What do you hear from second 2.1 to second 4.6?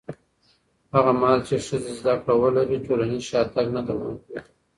کړه ولري، ټولنیز شاتګ نه دوام کوي.